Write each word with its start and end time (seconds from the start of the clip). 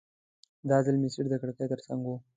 دا 0.69 0.77
ځل 0.85 0.95
مې 1.01 1.09
سیټ 1.13 1.25
د 1.29 1.35
کړکۍ 1.41 1.65
ترڅنګ 1.71 2.01
و. 2.05 2.09